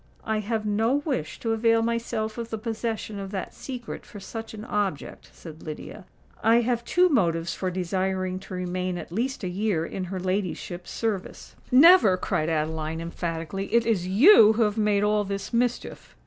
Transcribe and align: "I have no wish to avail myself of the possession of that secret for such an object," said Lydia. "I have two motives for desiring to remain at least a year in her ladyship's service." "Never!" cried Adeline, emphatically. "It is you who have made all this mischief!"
"I 0.25 0.39
have 0.39 0.65
no 0.65 0.95
wish 1.05 1.39
to 1.41 1.51
avail 1.53 1.83
myself 1.83 2.39
of 2.39 2.49
the 2.49 2.57
possession 2.57 3.19
of 3.19 3.29
that 3.29 3.53
secret 3.53 4.03
for 4.03 4.19
such 4.19 4.55
an 4.55 4.65
object," 4.65 5.29
said 5.31 5.61
Lydia. 5.61 6.05
"I 6.41 6.61
have 6.61 6.83
two 6.83 7.07
motives 7.07 7.53
for 7.53 7.69
desiring 7.69 8.39
to 8.39 8.55
remain 8.55 8.97
at 8.97 9.11
least 9.11 9.43
a 9.43 9.47
year 9.47 9.85
in 9.85 10.05
her 10.05 10.19
ladyship's 10.19 10.89
service." 10.89 11.55
"Never!" 11.71 12.17
cried 12.17 12.49
Adeline, 12.49 12.99
emphatically. 12.99 13.71
"It 13.71 13.85
is 13.85 14.07
you 14.07 14.53
who 14.53 14.63
have 14.63 14.75
made 14.75 15.03
all 15.03 15.23
this 15.23 15.53
mischief!" 15.53 16.15